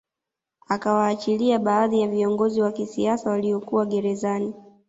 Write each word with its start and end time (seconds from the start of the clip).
Akawaachilia 0.67 1.59
baadhi 1.59 2.01
ya 2.01 2.07
viongozi 2.07 2.61
wa 2.61 2.71
kisiasa 2.71 3.29
walio 3.31 3.59
kuwa 3.59 3.85
gerezani 3.85 4.53